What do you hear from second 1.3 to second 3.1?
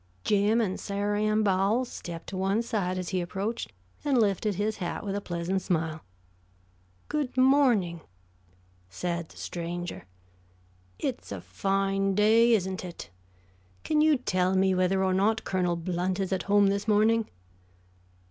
Bowles stepped to one side as